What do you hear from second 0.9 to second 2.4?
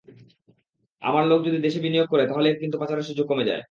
আমার লোক যদি দেশে বিনিয়োগ করে,